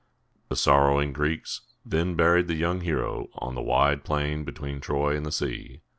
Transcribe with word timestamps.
The 0.49 0.55
sorrowing 0.55 1.13
Greeks 1.13 1.61
then 1.85 2.15
buried 2.15 2.47
the 2.47 2.55
young 2.55 2.81
hero 2.81 3.27
on 3.35 3.53
the 3.53 3.61
wide 3.61 4.03
plain 4.03 4.43
between 4.43 4.81
Troy 4.81 5.15
and 5.15 5.27
the 5.27 5.31
sea. 5.31 5.81